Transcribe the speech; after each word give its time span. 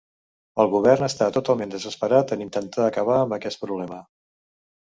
El 0.63 0.69
govern 0.75 1.07
està 1.07 1.27
totalment 1.35 1.75
desesperat 1.75 2.35
en 2.37 2.41
intentar 2.47 2.89
acabar 2.89 3.19
amb 3.27 3.37
aquest 3.39 3.63
problema. 3.67 4.01